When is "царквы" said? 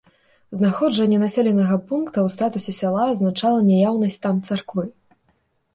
4.51-4.93